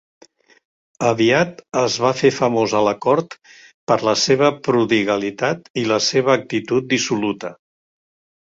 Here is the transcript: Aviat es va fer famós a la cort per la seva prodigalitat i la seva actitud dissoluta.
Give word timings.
Aviat 1.09 1.59
es 1.81 1.97
va 2.05 2.13
fer 2.21 2.31
famós 2.37 2.73
a 2.79 2.81
la 2.87 2.93
cort 3.07 3.37
per 3.91 3.99
la 4.09 4.15
seva 4.23 4.51
prodigalitat 4.69 5.71
i 5.83 5.87
la 5.93 6.03
seva 6.07 6.37
actitud 6.41 6.93
dissoluta. 6.97 7.55